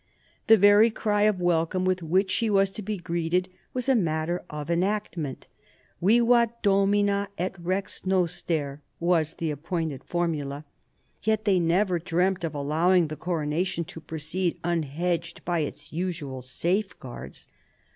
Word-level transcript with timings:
The 0.47 0.57
very 0.57 0.89
cry 0.89 1.25
of 1.29 1.39
welcome 1.39 1.85
with 1.85 2.01
which 2.01 2.31
she 2.31 2.49
was 2.49 2.71
to 2.71 2.81
be 2.81 2.97
greeted 2.97 3.49
was 3.71 3.87
a 3.87 3.93
matter 3.93 4.43
of 4.49 4.71
enactment." 4.71 5.45
Vivat 6.01 6.63
Domina 6.63 7.29
et 7.37 7.53
rex 7.63 8.03
noster," 8.03 8.81
was 8.99 9.35
the 9.35 9.51
appointed 9.51 10.03
formula. 10.03 10.65
Yet 11.21 11.45
they 11.45 11.59
never 11.59 11.99
dreamt 11.99 12.43
of 12.43 12.55
allowing 12.55 13.09
the 13.09 13.15
coronation 13.15 13.83
to 13.83 14.01
proceed 14.01 14.57
unhedged 14.63 15.45
by 15.45 15.59
its 15.59 15.93
usual 15.93 16.41
safeguards. 16.41 17.47